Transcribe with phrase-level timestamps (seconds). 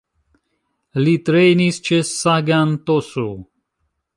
[1.03, 3.29] Li trejnis ĉe Sagan Tosu.